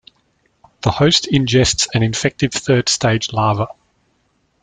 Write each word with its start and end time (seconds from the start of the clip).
The 0.81 0.89
host 0.89 1.27
ingests 1.31 1.85
an 1.93 2.01
infective 2.01 2.53
third 2.53 2.89
stage 2.89 3.31
larva. 3.33 3.67